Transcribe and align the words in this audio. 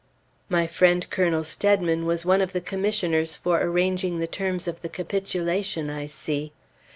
My 0.49 0.65
friend 0.65 1.07
Colonel 1.11 1.43
Steadman 1.43 2.07
was 2.07 2.25
one 2.25 2.41
of 2.41 2.53
the 2.53 2.59
commissioners 2.59 3.35
for 3.35 3.61
arranging 3.61 4.17
the 4.17 4.25
terms 4.25 4.67
of 4.67 4.81
the 4.81 4.89
capitulation, 4.89 5.91
I 5.91 6.07
see. 6.07 6.53